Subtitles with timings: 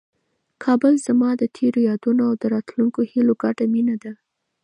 [0.63, 4.13] کابل زما د تېرو یادونو او د راتلونکي هیلو ګډه مېنه ده.